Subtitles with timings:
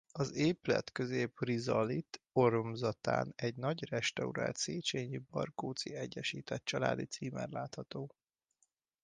[0.11, 8.15] Az épület középrizalit oromzatán egy nagy restaurált Széchenyi-Barkóczy egyesített családi címer látható.